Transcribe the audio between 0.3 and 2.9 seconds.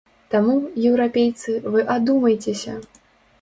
Таму, еўрапейцы, вы адумайцеся!